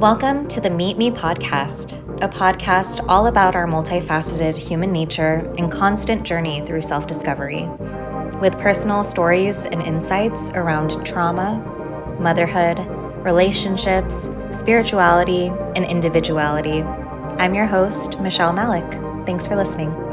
[0.00, 5.70] Welcome to the Meet Me podcast, a podcast all about our multifaceted human nature and
[5.70, 7.68] constant journey through self discovery,
[8.40, 11.58] with personal stories and insights around trauma,
[12.20, 12.80] motherhood,
[13.24, 15.46] relationships, spirituality,
[15.76, 16.82] and individuality.
[17.38, 18.90] I'm your host, Michelle Malek.
[19.26, 20.03] Thanks for listening.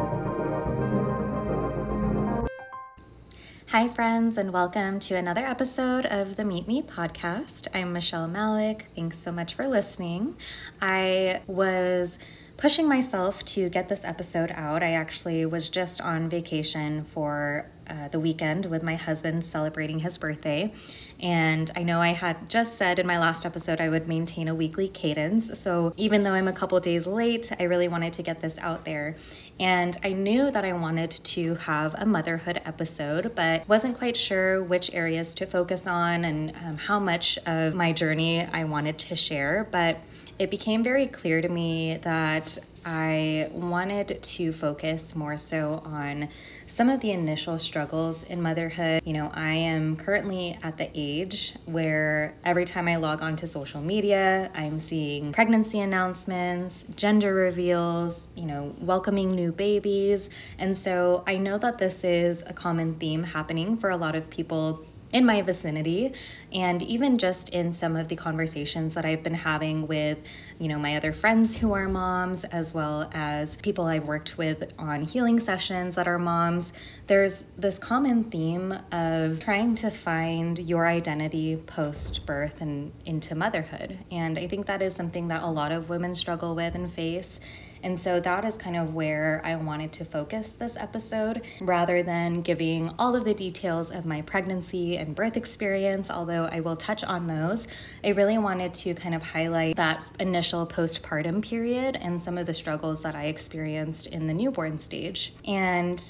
[3.72, 7.70] Hi, friends, and welcome to another episode of the Meet Me podcast.
[7.74, 8.88] I'm Michelle Malek.
[8.98, 10.36] Thanks so much for listening.
[10.82, 12.20] I was
[12.62, 14.84] pushing myself to get this episode out.
[14.84, 20.20] I actually was just on vacation for uh, the weekend with my husband celebrating his
[20.20, 20.72] birthday.
[21.20, 24.54] And I know I had just said in my last episode I would maintain a
[24.54, 25.60] weekly cadence.
[25.60, 28.86] So even though I'm a couple days late, I really wanted to get this out
[28.86, 29.18] there.
[29.60, 34.64] And I knew that I wanted to have a motherhood episode, but wasn't quite sure
[34.64, 39.16] which areas to focus on and um, how much of my journey I wanted to
[39.16, 39.68] share.
[39.72, 39.98] But
[40.42, 46.30] it became very clear to me that I wanted to focus more so on
[46.66, 49.04] some of the initial struggles in motherhood.
[49.06, 53.82] You know, I am currently at the age where every time I log onto social
[53.82, 60.32] media, I'm seeing pregnancy announcements, gender reveals, you know, welcoming new babies.
[60.58, 64.32] And so I know that this is a common theme happening for a lot of
[64.32, 66.14] people in my vicinity
[66.52, 70.20] and even just in some of the conversations that I've been having with
[70.60, 74.74] you know my other friends who are moms as well as people I've worked with
[74.78, 76.74] on healing sessions that are moms
[77.08, 84.00] there's this common theme of trying to find your identity post birth and into motherhood.
[84.12, 87.40] And I think that is something that a lot of women struggle with and face
[87.84, 92.42] and so that is kind of where I wanted to focus this episode rather than
[92.42, 97.04] giving all of the details of my pregnancy and birth experience, although I will touch
[97.04, 97.68] on those.
[98.04, 102.54] I really wanted to kind of highlight that initial postpartum period and some of the
[102.54, 105.34] struggles that I experienced in the newborn stage.
[105.46, 106.02] And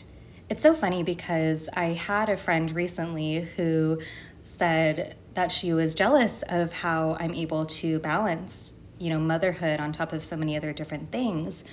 [0.49, 4.01] it's so funny because I had a friend recently who
[4.41, 9.91] said that she was jealous of how I'm able to balance you know motherhood on
[9.91, 11.63] top of so many other different things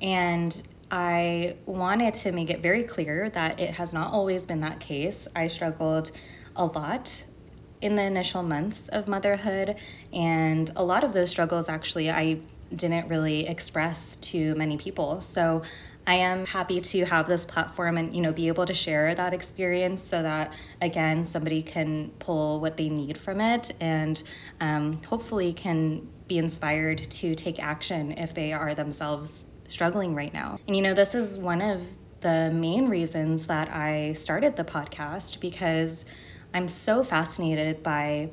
[0.00, 4.80] and I wanted to make it very clear that it has not always been that
[4.80, 5.28] case.
[5.36, 6.10] I struggled
[6.56, 7.26] a lot
[7.80, 9.76] in the initial months of motherhood,
[10.12, 12.40] and a lot of those struggles actually I
[12.74, 15.20] didn't really express to many people.
[15.20, 15.62] So
[16.06, 19.32] I am happy to have this platform and you know be able to share that
[19.32, 24.22] experience so that again somebody can pull what they need from it and
[24.60, 30.58] um, hopefully can be inspired to take action if they are themselves struggling right now.
[30.68, 31.82] And you know, this is one of
[32.20, 36.04] the main reasons that I started the podcast because
[36.54, 38.30] I'm so fascinated by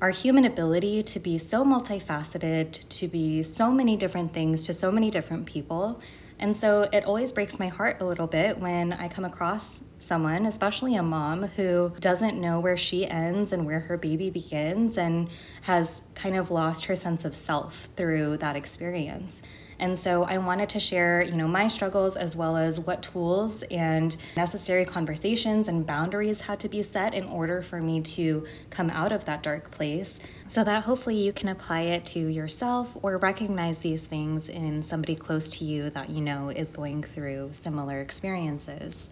[0.00, 4.90] our human ability to be so multifaceted, to be so many different things to so
[4.90, 6.00] many different people.
[6.38, 10.46] And so it always breaks my heart a little bit when I come across someone,
[10.46, 15.28] especially a mom, who doesn't know where she ends and where her baby begins and
[15.62, 19.42] has kind of lost her sense of self through that experience.
[19.84, 23.62] And so I wanted to share, you know, my struggles as well as what tools
[23.64, 28.88] and necessary conversations and boundaries had to be set in order for me to come
[28.88, 33.18] out of that dark place so that hopefully you can apply it to yourself or
[33.18, 38.00] recognize these things in somebody close to you that you know is going through similar
[38.00, 39.10] experiences.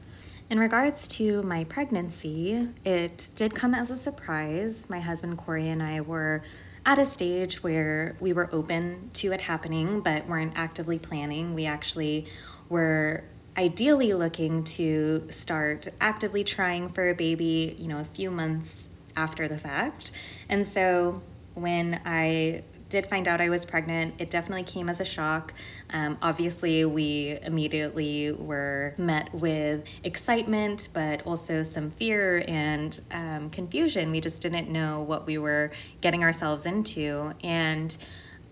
[0.48, 4.88] In regards to my pregnancy, it did come as a surprise.
[4.88, 6.42] My husband Corey and I were
[6.84, 11.54] at a stage where we were open to it happening, but weren't actively planning.
[11.54, 12.26] We actually
[12.68, 13.24] were
[13.56, 19.46] ideally looking to start actively trying for a baby, you know, a few months after
[19.46, 20.12] the fact.
[20.48, 21.22] And so
[21.54, 25.54] when I did find out I was pregnant, it definitely came as a shock.
[25.94, 34.10] Um, obviously, we immediately were met with excitement, but also some fear and um, confusion.
[34.10, 35.72] We just didn't know what we were
[36.02, 37.32] getting ourselves into.
[37.42, 37.96] And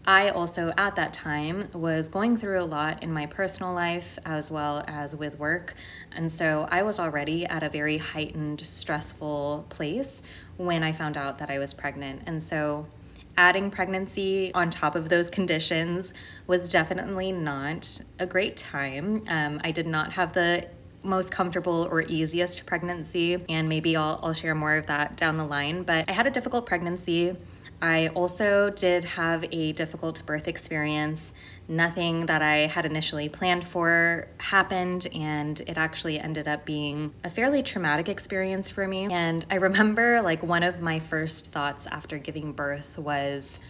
[0.06, 4.50] I also, at that time, was going through a lot in my personal life as
[4.50, 5.74] well as with work.
[6.10, 10.22] And so I was already at a very heightened, stressful place
[10.56, 12.22] when I found out that I was pregnant.
[12.26, 12.86] And so
[13.36, 16.12] adding pregnancy on top of those conditions
[16.46, 19.22] was definitely not a great time.
[19.28, 20.66] Um, I did not have the
[21.02, 25.44] most comfortable or easiest pregnancy, and maybe I'll, I'll share more of that down the
[25.44, 25.82] line.
[25.82, 27.36] But I had a difficult pregnancy.
[27.82, 31.32] I also did have a difficult birth experience.
[31.66, 37.30] Nothing that I had initially planned for happened, and it actually ended up being a
[37.30, 39.10] fairly traumatic experience for me.
[39.10, 43.60] And I remember, like, one of my first thoughts after giving birth was,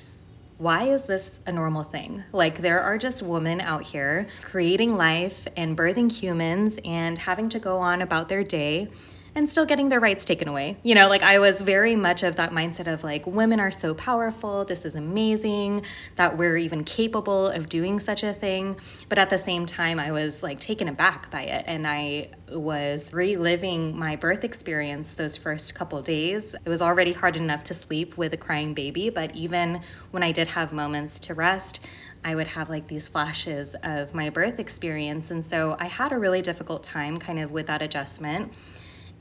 [0.59, 2.25] why is this a normal thing?
[2.33, 7.59] Like, there are just women out here creating life and birthing humans and having to
[7.59, 8.89] go on about their day
[9.35, 10.77] and still getting their rights taken away.
[10.83, 13.95] You know, like I was very much of that mindset of like, women are so
[13.95, 15.85] powerful, this is amazing,
[16.17, 18.77] that we're even capable of doing such a thing.
[19.09, 21.65] But at the same time, I was like taken aback by it.
[21.67, 26.55] And I was reliving my birth experience those first couple days.
[26.65, 30.33] It was already hard enough to sleep with a crying baby, but even when I
[30.33, 31.87] did have moments to rest,
[32.25, 35.31] I would have like these flashes of my birth experience.
[35.31, 38.57] And so I had a really difficult time kind of with that adjustment.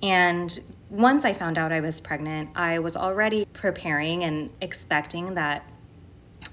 [0.01, 0.60] And
[0.90, 5.69] once I found out I was pregnant, I was already preparing and expecting that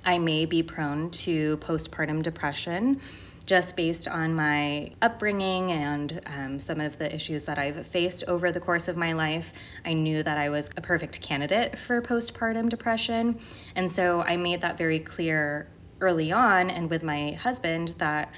[0.05, 3.01] I may be prone to postpartum depression
[3.47, 8.51] just based on my upbringing and um, some of the issues that I've faced over
[8.51, 9.53] the course of my life.
[9.85, 13.39] I knew that I was a perfect candidate for postpartum depression.
[13.77, 15.69] And so I made that very clear
[16.01, 18.33] early on and with my husband that,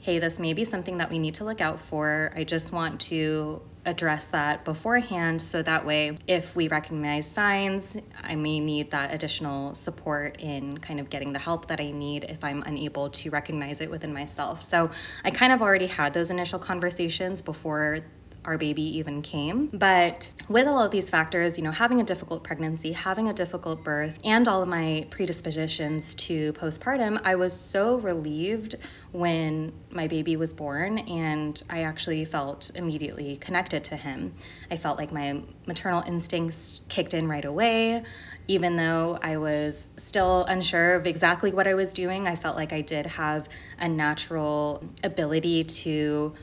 [0.00, 2.32] hey, this may be something that we need to look out for.
[2.34, 8.34] I just want to address that beforehand so that way if we recognize signs i
[8.34, 12.42] may need that additional support in kind of getting the help that i need if
[12.42, 14.62] i'm unable to recognize it within myself.
[14.62, 14.90] So
[15.24, 18.00] i kind of already had those initial conversations before
[18.44, 19.68] our baby even came.
[19.68, 23.82] But with all of these factors, you know, having a difficult pregnancy, having a difficult
[23.84, 28.76] birth, and all of my predispositions to postpartum, I was so relieved
[29.12, 34.34] when my baby was born and I actually felt immediately connected to him.
[34.70, 38.02] I felt like my maternal instincts kicked in right away.
[38.48, 42.72] Even though I was still unsure of exactly what I was doing, I felt like
[42.72, 43.48] I did have
[43.78, 46.34] a natural ability to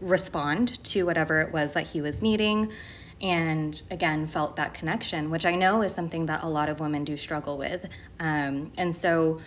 [0.00, 2.70] respond to whatever it was that he was needing
[3.20, 7.04] and again felt that connection which i know is something that a lot of women
[7.04, 7.88] do struggle with.
[8.20, 9.40] Um, and so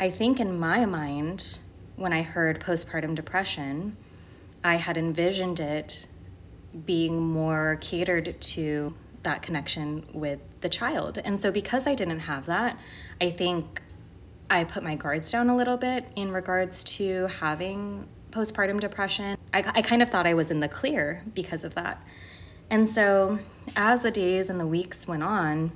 [0.00, 1.58] i think in my mind
[1.94, 3.96] when i heard postpartum depression
[4.64, 6.08] i had envisioned it
[6.84, 11.18] being more catered to that connection with the child.
[11.24, 12.76] And so because i didn't have that
[13.20, 13.82] i think
[14.50, 19.38] i put my guards down a little bit in regards to having postpartum depression.
[19.54, 22.06] I, I kind of thought I was in the clear because of that.
[22.68, 23.38] And so,
[23.74, 25.72] as the days and the weeks went on,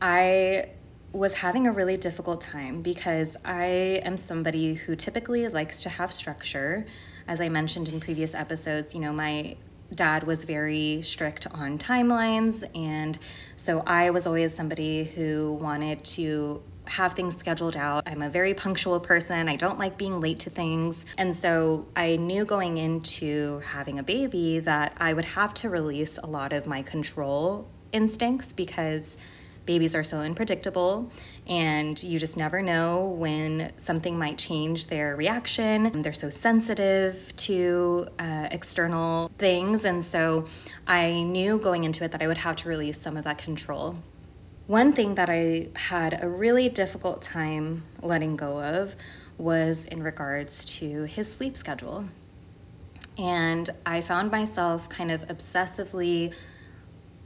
[0.00, 0.70] I
[1.12, 6.12] was having a really difficult time because I am somebody who typically likes to have
[6.12, 6.86] structure.
[7.28, 9.56] As I mentioned in previous episodes, you know, my
[9.94, 12.64] dad was very strict on timelines.
[12.74, 13.18] And
[13.56, 18.04] so I was always somebody who wanted to have things scheduled out.
[18.06, 19.48] I'm a very punctual person.
[19.48, 21.06] I don't like being late to things.
[21.18, 26.18] And so I knew going into having a baby that I would have to release
[26.18, 29.18] a lot of my control instincts because
[29.66, 31.10] babies are so unpredictable
[31.46, 36.02] and you just never know when something might change their reaction.
[36.02, 39.84] They're so sensitive to uh, external things.
[39.84, 40.46] And so
[40.86, 43.96] I knew going into it that I would have to release some of that control.
[44.66, 48.96] One thing that I had a really difficult time letting go of
[49.38, 52.06] was in regards to his sleep schedule.
[53.16, 56.34] And I found myself kind of obsessively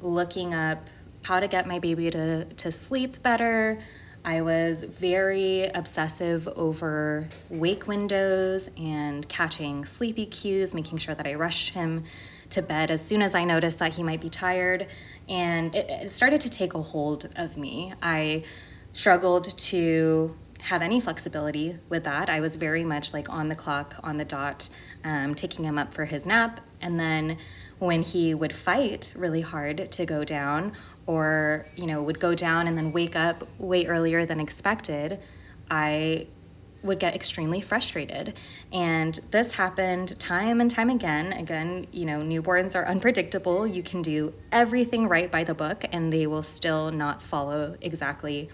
[0.02, 0.90] looking up
[1.24, 3.78] how to get my baby to, to sleep better.
[4.22, 11.36] I was very obsessive over wake windows and catching sleepy cues, making sure that I
[11.36, 12.04] rush him
[12.50, 14.86] to bed as soon as I noticed that he might be tired.
[15.28, 17.94] And it, it started to take a hold of me.
[18.02, 18.44] I
[18.92, 22.28] struggled to have any flexibility with that.
[22.28, 24.68] I was very much like on the clock, on the dot,
[25.04, 26.60] um, taking him up for his nap.
[26.82, 27.38] And then
[27.78, 30.72] when he would fight really hard to go down,
[31.06, 35.18] or you know would go down and then wake up way earlier than expected,
[35.70, 36.26] I
[36.82, 38.34] would get extremely frustrated.
[38.72, 41.32] And this happened time and time again.
[41.32, 43.66] Again, you know, newborns are unpredictable.
[43.66, 48.48] You can do everything right by the book, and they will still not follow exactly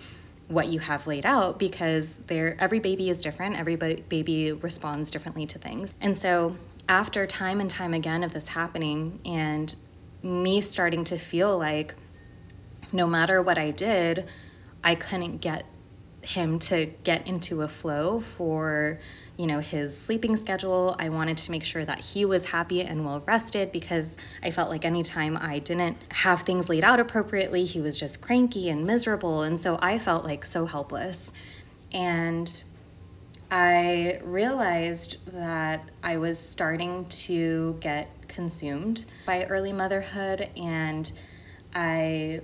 [0.48, 3.58] what you have laid out because they're, every baby is different.
[3.58, 5.92] Every baby responds differently to things.
[6.00, 6.56] And so,
[6.88, 9.74] after time and time again of this happening, and
[10.22, 11.94] me starting to feel like
[12.92, 14.26] no matter what I did,
[14.84, 15.64] I couldn't get
[16.26, 18.98] him to get into a flow for
[19.36, 20.96] you know his sleeping schedule.
[20.98, 24.70] I wanted to make sure that he was happy and well rested because i felt
[24.70, 29.42] like anytime i didn't have things laid out appropriately he was just cranky and miserable.
[29.42, 31.32] And so i felt like so helpless.
[31.92, 32.64] And
[33.50, 41.12] i realized that i was starting to get consumed by early motherhood and
[41.72, 42.40] i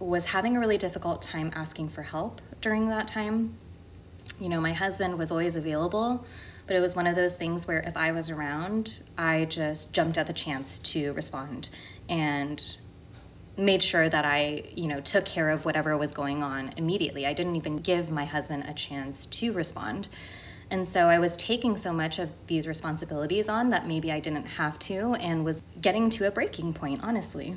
[0.00, 3.54] was having a really difficult time asking for help during that time.
[4.40, 6.24] You know, my husband was always available,
[6.66, 10.16] but it was one of those things where if I was around, I just jumped
[10.18, 11.70] at the chance to respond
[12.08, 12.76] and
[13.56, 17.26] made sure that I, you know, took care of whatever was going on immediately.
[17.26, 20.08] I didn't even give my husband a chance to respond.
[20.70, 24.46] And so I was taking so much of these responsibilities on that maybe I didn't
[24.46, 27.56] have to and was getting to a breaking point, honestly.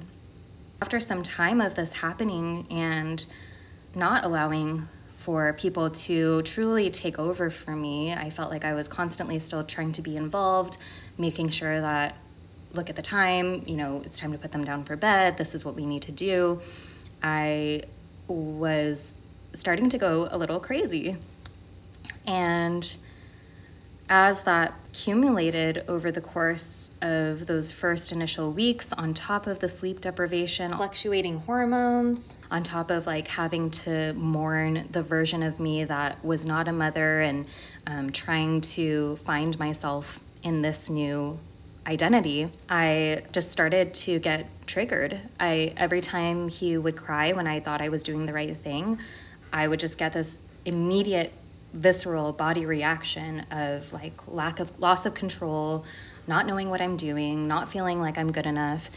[0.81, 3.25] After some time of this happening and
[3.95, 4.87] not allowing
[5.23, 9.63] for people to truly take over for me, I felt like I was constantly still
[9.63, 10.75] trying to be involved,
[11.17, 12.17] making sure that,
[12.73, 15.55] look at the time, you know, it's time to put them down for bed, this
[15.55, 16.59] is what we need to do.
[17.21, 17.83] I
[18.27, 19.15] was
[19.53, 21.15] starting to go a little crazy.
[22.27, 22.97] And
[24.09, 29.67] as that accumulated over the course of those first initial weeks, on top of the
[29.67, 35.83] sleep deprivation, fluctuating hormones, on top of like having to mourn the version of me
[35.83, 37.45] that was not a mother and
[37.87, 41.39] um, trying to find myself in this new
[41.87, 45.21] identity, I just started to get triggered.
[45.39, 48.99] I every time he would cry when I thought I was doing the right thing,
[49.51, 51.33] I would just get this immediate
[51.73, 55.85] visceral body reaction of like lack of loss of control,
[56.27, 58.89] not knowing what I'm doing, not feeling like I'm good enough.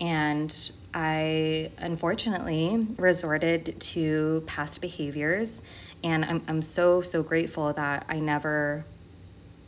[0.00, 5.62] And I unfortunately resorted to past behaviors.
[6.02, 8.84] And I'm, I'm so, so grateful that I never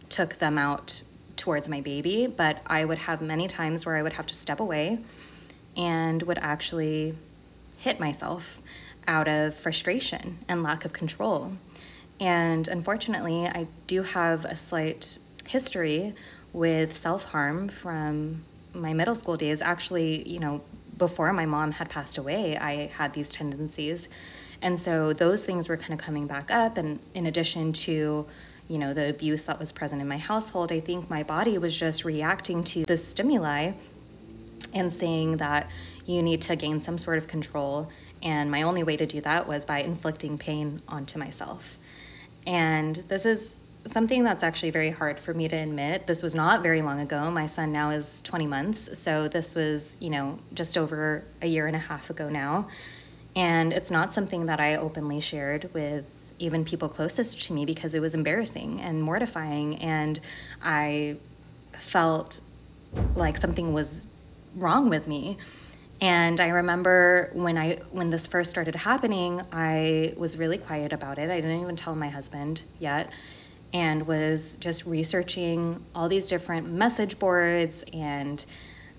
[0.08, 1.02] took them out
[1.36, 2.26] towards my baby.
[2.26, 4.98] But I would have many times where I would have to step away
[5.76, 7.14] and would actually
[7.78, 8.62] hit myself
[9.06, 11.52] out of frustration and lack of control.
[12.20, 16.14] And unfortunately, I do have a slight history
[16.52, 19.60] with self harm from my middle school days.
[19.60, 20.62] Actually, you know,
[20.96, 24.08] before my mom had passed away, I had these tendencies.
[24.62, 26.78] And so those things were kind of coming back up.
[26.78, 28.26] And in addition to,
[28.68, 31.78] you know, the abuse that was present in my household, I think my body was
[31.78, 33.72] just reacting to the stimuli
[34.72, 35.68] and saying that
[36.06, 37.90] you need to gain some sort of control.
[38.22, 41.78] And my only way to do that was by inflicting pain onto myself.
[42.46, 46.06] And this is something that's actually very hard for me to admit.
[46.06, 47.30] This was not very long ago.
[47.30, 51.66] My son now is 20 months, so this was, you know, just over a year
[51.66, 52.68] and a half ago now.
[53.34, 57.94] And it's not something that I openly shared with even people closest to me because
[57.94, 60.20] it was embarrassing and mortifying and
[60.62, 61.16] I
[61.72, 62.40] felt
[63.14, 64.08] like something was
[64.54, 65.38] wrong with me.
[66.00, 71.18] And I remember when I when this first started happening, I was really quiet about
[71.18, 71.30] it.
[71.30, 73.10] I didn't even tell my husband yet
[73.72, 78.44] and was just researching all these different message boards and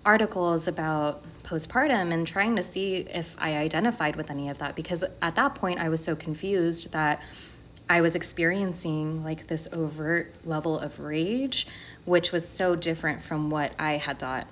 [0.05, 5.03] articles about postpartum and trying to see if I identified with any of that because
[5.21, 7.21] at that point I was so confused that
[7.89, 11.67] I was experiencing like this overt level of rage,
[12.05, 14.47] which was so different from what I had thought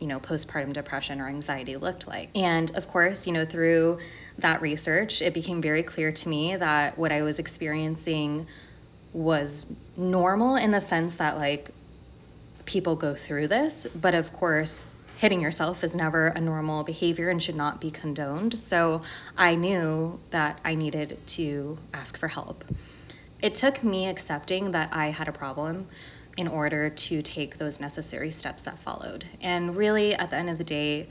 [0.00, 2.30] you know, postpartum depression or anxiety looked like.
[2.34, 3.98] And of course, you know, through
[4.38, 8.46] that research, it became very clear to me that what I was experiencing
[9.12, 11.70] was normal in the sense that like
[12.64, 14.86] people go through this, but of course,
[15.18, 18.56] hitting yourself is never a normal behavior and should not be condoned.
[18.56, 19.02] So
[19.36, 22.64] I knew that I needed to ask for help.
[23.42, 25.88] It took me accepting that I had a problem
[26.40, 29.26] in order to take those necessary steps that followed.
[29.42, 31.06] And really, at the end of the day,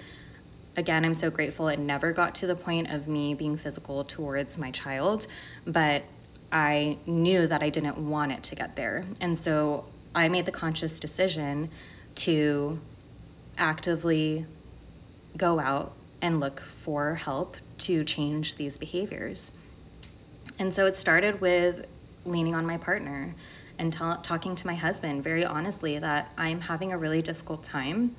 [0.76, 4.58] again, I'm so grateful it never got to the point of me being physical towards
[4.58, 5.28] my child,
[5.68, 6.02] but
[6.52, 9.06] I knew that I didn't want it to get there.
[9.22, 11.70] And so I made the conscious decision
[12.16, 12.80] to
[13.56, 14.48] actively
[15.38, 15.94] go out
[16.24, 17.56] and look for help
[17.86, 19.56] to change these behaviors.
[20.58, 21.86] And so it started with
[22.26, 23.36] leaning on my partner
[23.80, 28.16] and ta- talking to my husband very honestly that I'm having a really difficult time.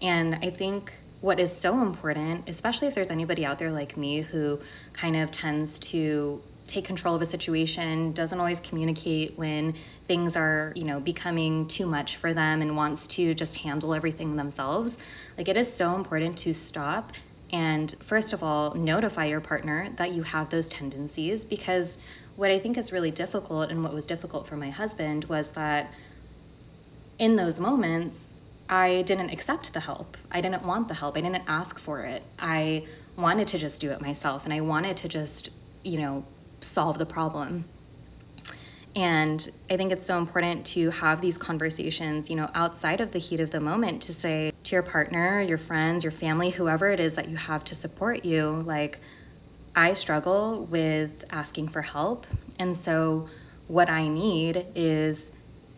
[0.00, 4.22] And I think what is so important, especially if there's anybody out there like me
[4.22, 4.58] who
[4.92, 9.74] kind of tends to take control of a situation, doesn't always communicate when
[10.06, 14.36] things are, you know, becoming too much for them and wants to just handle everything
[14.36, 14.98] themselves.
[15.36, 17.12] Like it is so important to stop
[17.52, 21.98] and first of all, notify your partner that you have those tendencies because
[22.36, 25.92] what I think is really difficult and what was difficult for my husband was that
[27.18, 28.34] in those moments,
[28.68, 30.16] I didn't accept the help.
[30.30, 31.16] I didn't want the help.
[31.16, 32.22] I didn't ask for it.
[32.38, 32.86] I
[33.16, 35.50] wanted to just do it myself and I wanted to just,
[35.82, 36.24] you know,
[36.60, 37.66] solve the problem.
[38.94, 43.18] And I think it's so important to have these conversations, you know, outside of the
[43.18, 47.00] heat of the moment to say to your partner, your friends, your family, whoever it
[47.00, 49.00] is that you have to support you, like,
[49.74, 52.26] I struggle with asking for help.
[52.58, 53.28] And so,
[53.68, 55.32] what I need is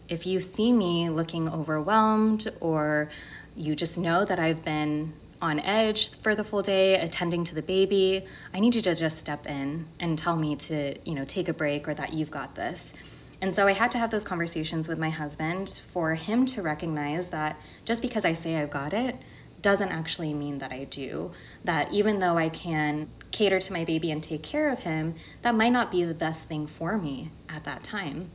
[0.09, 3.09] if you see me looking overwhelmed or
[3.55, 7.63] you just know that I've been on edge for the full day attending to the
[7.63, 11.49] baby, I need you to just step in and tell me to, you know, take
[11.49, 12.95] a break or that you've got this.
[13.41, 17.29] And so I had to have those conversations with my husband for him to recognize
[17.29, 19.17] that just because I say I've got it
[19.61, 21.33] doesn't actually mean that I do.
[21.65, 25.55] That even though I can cater to my baby and take care of him, that
[25.55, 28.31] might not be the best thing for me at that time.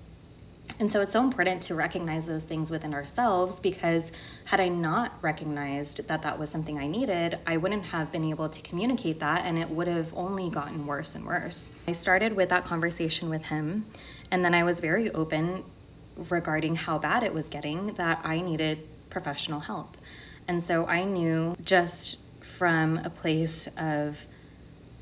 [0.77, 4.11] And so it's so important to recognize those things within ourselves because
[4.45, 8.49] had I not recognized that that was something I needed, I wouldn't have been able
[8.49, 11.75] to communicate that and it would have only gotten worse and worse.
[11.87, 13.85] I started with that conversation with him
[14.31, 15.63] and then I was very open
[16.15, 18.79] regarding how bad it was getting that I needed
[19.09, 19.97] professional help.
[20.47, 24.25] And so I knew just from a place of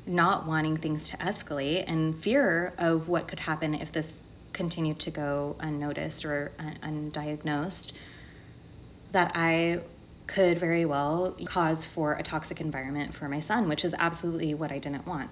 [0.08, 5.10] not wanting things to escalate and fear of what could happen if this continued to
[5.10, 7.92] go unnoticed or undiagnosed,
[9.12, 9.80] that I
[10.26, 14.70] could very well cause for a toxic environment for my son, which is absolutely what
[14.70, 15.30] I didn't want.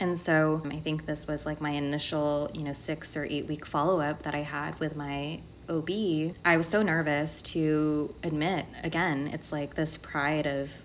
[0.00, 3.46] And so um, I think this was like my initial, you know, six or eight
[3.46, 5.90] week follow up that I had with my OB.
[6.44, 10.83] I was so nervous to admit, again, it's like this pride of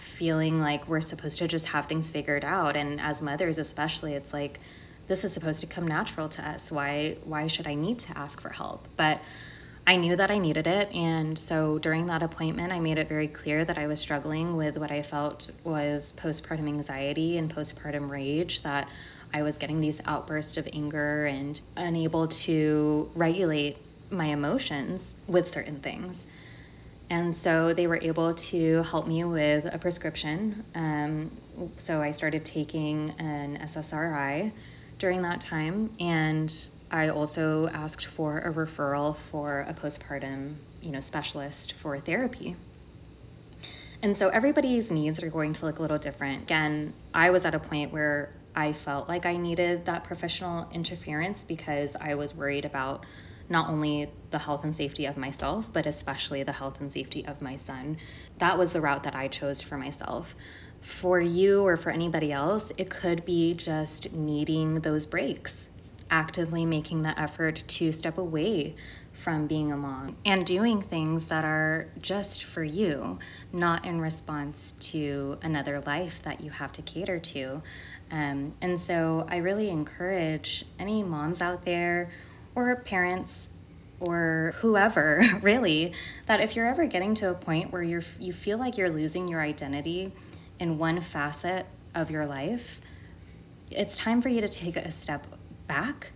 [0.00, 2.76] feeling like we're supposed to just have things figured out.
[2.76, 4.60] And as mothers, especially, it's like,
[5.06, 6.72] this is supposed to come natural to us.
[6.72, 8.88] Why why should I need to ask for help?
[8.96, 9.20] But
[9.86, 13.28] I knew that I needed it, and so during that appointment, I made it very
[13.28, 18.62] clear that I was struggling with what I felt was postpartum anxiety and postpartum rage,
[18.62, 18.88] that
[19.34, 23.76] I was getting these outbursts of anger and unable to regulate
[24.10, 26.26] my emotions with certain things.
[27.14, 30.64] And so they were able to help me with a prescription.
[30.74, 31.30] Um,
[31.76, 34.50] so I started taking an SSRI
[34.98, 35.92] during that time.
[36.00, 36.52] And
[36.90, 42.56] I also asked for a referral for a postpartum, you know, specialist for therapy.
[44.02, 46.42] And so everybody's needs are going to look a little different.
[46.42, 51.44] Again, I was at a point where I felt like I needed that professional interference
[51.44, 53.04] because I was worried about
[53.48, 57.42] not only the health and safety of myself, but especially the health and safety of
[57.42, 57.98] my son.
[58.38, 60.34] That was the route that I chose for myself
[60.84, 65.70] for you or for anybody else, it could be just needing those breaks,
[66.10, 68.74] actively making the effort to step away
[69.10, 73.18] from being a mom and doing things that are just for you,
[73.50, 77.62] not in response to another life that you have to cater to.
[78.10, 82.08] Um, and so I really encourage any moms out there
[82.54, 83.54] or parents
[84.00, 85.92] or whoever really
[86.26, 89.28] that if you're ever getting to a point where you're you feel like you're losing
[89.28, 90.12] your identity
[90.58, 92.80] in one facet of your life,
[93.70, 95.26] it's time for you to take a step
[95.66, 96.12] back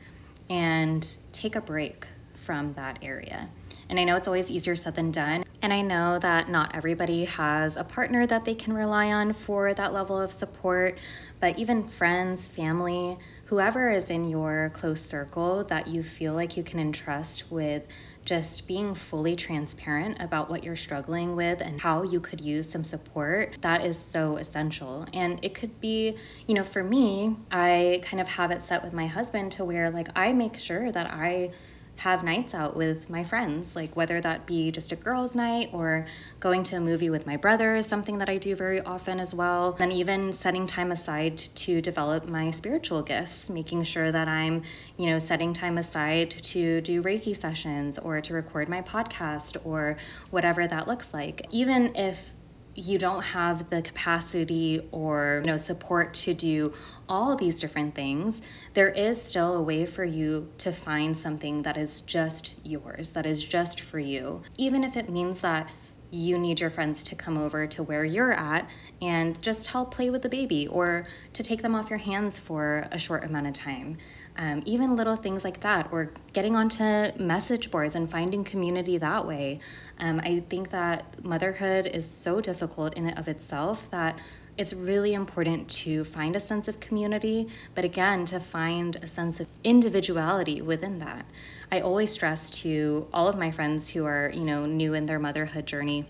[0.49, 3.49] and take a break from that area.
[3.89, 5.45] And I know it's always easier said than done.
[5.63, 9.73] And I know that not everybody has a partner that they can rely on for
[9.75, 10.99] that level of support,
[11.41, 16.63] but even friends, family, whoever is in your close circle that you feel like you
[16.63, 17.87] can entrust with
[18.27, 22.85] just being fully transparent about what you're struggling with and how you could use some
[22.85, 25.07] support, that is so essential.
[25.15, 26.15] And it could be,
[26.47, 29.91] you know, for me, I kind of have it set with my husband to where
[29.91, 31.53] like I make sure that I
[31.99, 36.07] have nights out with my friends, like whether that be just a girls' night or
[36.39, 39.35] going to a movie with my brother is something that I do very often as
[39.35, 39.77] well.
[39.81, 44.63] And even setting time aside to develop my spiritual gifts, making sure that I'm,
[44.97, 49.97] you know, setting time aside to do Reiki sessions or to record my podcast or
[50.31, 51.47] whatever that looks like.
[51.51, 52.35] Even if
[52.79, 56.73] you don't have the capacity or you know support to do
[57.09, 58.41] all these different things
[58.75, 63.27] there is still a way for you to find something that is just yours that
[63.27, 64.43] is just for you.
[64.57, 65.69] Even if it means that
[66.11, 68.69] you need your friends to come over to where you're at
[69.03, 72.89] and just help play with the baby or to take them off your hands for
[72.91, 73.99] a short amount of time
[74.39, 79.27] um, even little things like that, or getting onto message boards and finding community that
[79.27, 79.59] way.
[79.99, 84.17] Um, I think that motherhood is so difficult in and of itself that
[84.57, 89.41] it's really important to find a sense of community, but again, to find a sense
[89.41, 91.27] of individuality within that.
[91.71, 95.19] I always stress to all of my friends who are, you know, new in their
[95.19, 96.07] motherhood journey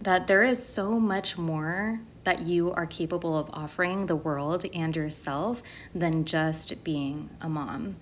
[0.00, 4.96] that there is so much more that you are capable of offering the world and
[4.96, 5.62] yourself
[5.94, 7.94] than just being a mom.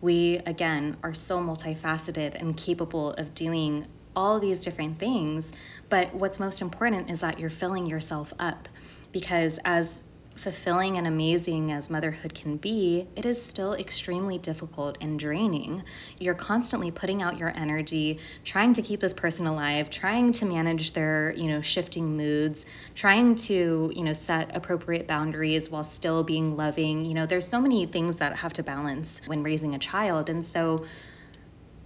[0.00, 5.52] We, again, are so multifaceted and capable of doing all these different things,
[5.90, 8.70] but what's most important is that you're filling yourself up
[9.12, 10.02] because as
[10.38, 15.82] fulfilling and amazing as motherhood can be, it is still extremely difficult and draining.
[16.18, 20.92] You're constantly putting out your energy, trying to keep this person alive, trying to manage
[20.92, 26.56] their, you know, shifting moods, trying to, you know, set appropriate boundaries while still being
[26.56, 27.04] loving.
[27.04, 30.30] You know, there's so many things that have to balance when raising a child.
[30.30, 30.78] And so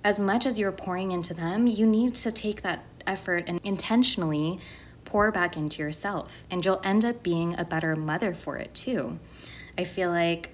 [0.05, 4.59] as much as you're pouring into them, you need to take that effort and intentionally
[5.12, 6.44] pour back into yourself.
[6.51, 9.18] And you'll end up being a better mother for it too.
[9.77, 10.53] I feel like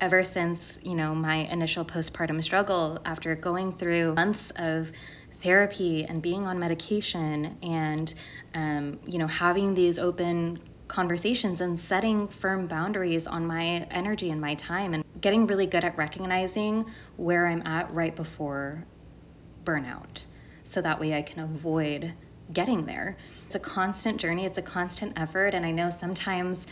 [0.00, 4.92] ever since, you know, my initial postpartum struggle after going through months of
[5.30, 8.14] therapy and being on medication and
[8.54, 14.40] um, you know having these open conversations and setting firm boundaries on my energy and
[14.40, 18.84] my time and getting really good at recognizing where I'm at right before
[19.64, 20.26] burnout
[20.62, 22.14] so that way I can avoid
[22.52, 23.16] getting there.
[23.46, 25.54] It's a constant journey, it's a constant effort.
[25.54, 26.66] And I know sometimes,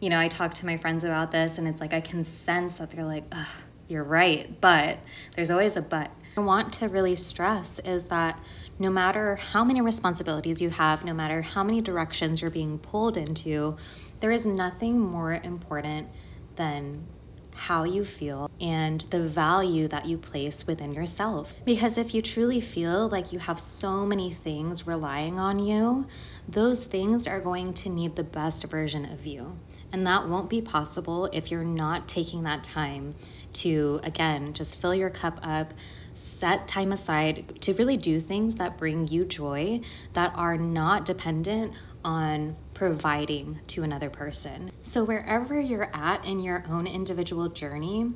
[0.00, 2.76] you know, I talk to my friends about this and it's like I can sense
[2.76, 3.32] that they're like,
[3.88, 4.60] you're right.
[4.60, 4.98] But
[5.34, 6.10] there's always a but.
[6.36, 8.38] I want to really stress is that
[8.78, 13.16] no matter how many responsibilities you have, no matter how many directions you're being pulled
[13.16, 13.76] into,
[14.20, 16.08] there is nothing more important
[16.56, 17.06] than
[17.56, 21.54] how you feel and the value that you place within yourself.
[21.64, 26.06] Because if you truly feel like you have so many things relying on you,
[26.48, 29.58] those things are going to need the best version of you.
[29.92, 33.14] And that won't be possible if you're not taking that time
[33.54, 35.72] to, again, just fill your cup up,
[36.14, 39.80] set time aside to really do things that bring you joy
[40.12, 41.72] that are not dependent
[42.06, 44.70] on providing to another person.
[44.84, 48.12] So, wherever you're at in your own individual journey,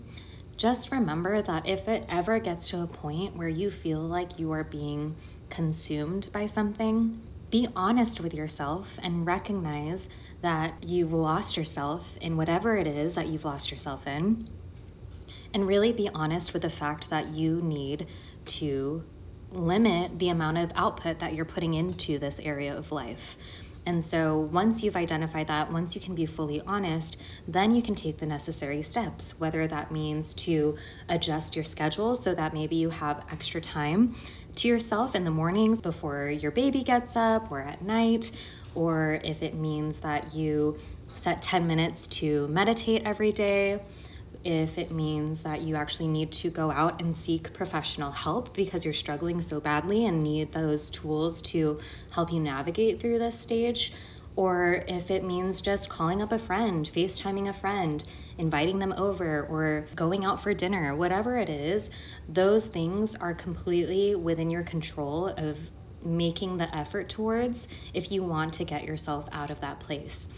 [0.56, 4.52] just remember that if it ever gets to a point where you feel like you
[4.52, 5.16] are being
[5.50, 10.08] consumed by something, be honest with yourself and recognize
[10.40, 14.46] that you've lost yourself in whatever it is that you've lost yourself in.
[15.52, 18.06] And really be honest with the fact that you need
[18.44, 19.02] to
[19.50, 23.36] limit the amount of output that you're putting into this area of life.
[23.86, 27.16] And so once you've identified that, once you can be fully honest,
[27.48, 30.76] then you can take the necessary steps, whether that means to
[31.08, 34.14] adjust your schedule so that maybe you have extra time
[34.56, 38.30] to yourself in the mornings before your baby gets up or at night,
[38.74, 43.80] or if it means that you set 10 minutes to meditate every day
[44.42, 48.84] if it means that you actually need to go out and seek professional help because
[48.84, 51.78] you're struggling so badly and need those tools to
[52.12, 53.92] help you navigate through this stage,
[54.36, 58.02] or if it means just calling up a friend, FaceTiming a friend,
[58.38, 61.90] inviting them over, or going out for dinner, whatever it is,
[62.28, 65.70] those things are completely within your control of
[66.02, 70.28] making the effort towards if you want to get yourself out of that place.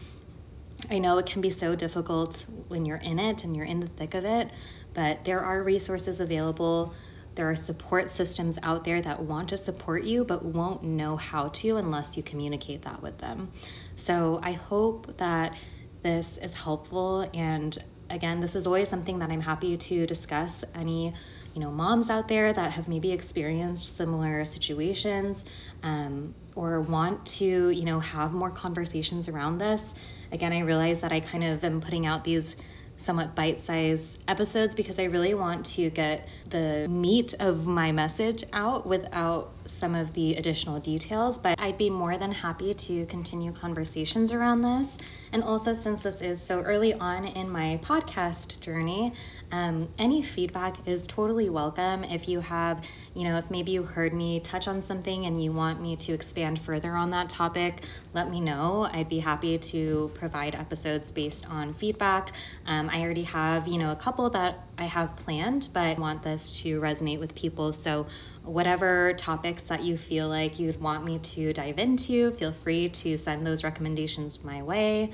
[0.92, 3.86] I know it can be so difficult when you're in it and you're in the
[3.86, 4.50] thick of it,
[4.92, 6.94] but there are resources available.
[7.34, 11.48] There are support systems out there that want to support you but won't know how
[11.48, 13.52] to unless you communicate that with them.
[13.96, 15.56] So I hope that
[16.02, 21.14] this is helpful and again, this is always something that I'm happy to discuss any
[21.54, 25.44] you know moms out there that have maybe experienced similar situations
[25.82, 29.94] um, or want to you know have more conversations around this
[30.32, 32.56] again, I realize that I kind of am putting out these
[32.96, 38.44] somewhat bite sized episodes because I really want to get the meat of my message
[38.52, 41.38] out without some of the additional details.
[41.38, 44.98] But I'd be more than happy to continue conversations around this.
[45.32, 49.14] And also, since this is so early on in my podcast journey,
[49.50, 52.04] um, any feedback is totally welcome.
[52.04, 55.52] If you have, you know, if maybe you heard me touch on something and you
[55.52, 57.82] want me to expand further on that topic,
[58.14, 58.88] let me know.
[58.92, 62.32] I'd be happy to provide episodes based on feedback.
[62.66, 66.22] Um, I already have, you know, a couple that I have planned, but I want
[66.22, 67.72] this to resonate with people.
[67.72, 68.06] So,
[68.44, 73.16] whatever topics that you feel like you'd want me to dive into, feel free to
[73.16, 75.10] send those recommendations my way.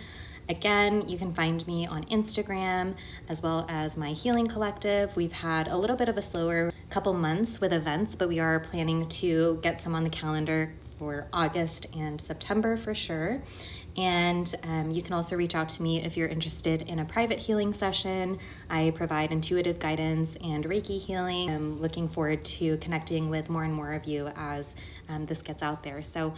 [0.49, 2.95] Again, you can find me on Instagram
[3.29, 5.15] as well as my healing collective.
[5.15, 8.59] We've had a little bit of a slower couple months with events, but we are
[8.59, 13.43] planning to get some on the calendar for August and September for sure.
[13.99, 17.39] And um, you can also reach out to me if you're interested in a private
[17.39, 18.39] healing session.
[18.71, 21.51] I provide intuitive guidance and Reiki healing.
[21.51, 24.77] I'm looking forward to connecting with more and more of you as
[25.11, 26.03] um, this gets out there.
[26.03, 26.33] So,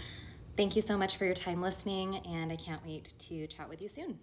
[0.56, 3.80] Thank you so much for your time listening, and I can't wait to chat with
[3.80, 4.18] you soon.